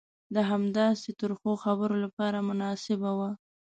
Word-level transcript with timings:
د 0.35 0.37
همداسې 0.49 1.09
ترخو 1.19 1.51
خبرو 1.63 1.95
لپاره 2.05 2.45
مناسبه 2.49 3.09
وه. 3.17 3.29